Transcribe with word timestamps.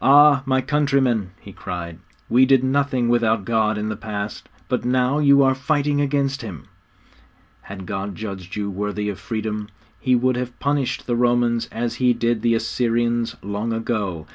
'Ah, 0.00 0.44
my 0.46 0.60
countrymen,' 0.60 1.30
he 1.40 1.52
cried, 1.52 1.98
'we 2.28 2.46
did 2.46 2.62
nothing 2.62 3.08
without 3.08 3.44
God 3.44 3.76
in 3.76 3.88
the 3.88 3.96
past, 3.96 4.48
but 4.68 4.84
now 4.84 5.18
you 5.18 5.42
are 5.42 5.52
fighting 5.52 6.00
against 6.00 6.42
Him. 6.42 6.68
Had 7.62 7.84
God 7.84 8.14
judged 8.14 8.54
you 8.54 8.70
worthy 8.70 9.08
of 9.08 9.18
freedom, 9.18 9.66
He 9.98 10.14
would 10.14 10.36
have 10.36 10.60
punished 10.60 11.08
the 11.08 11.16
Romans 11.16 11.68
as 11.72 11.96
He 11.96 12.12
did 12.12 12.42
the 12.42 12.54
Assyrians 12.54 13.34
long 13.42 13.72
ago. 13.72 14.28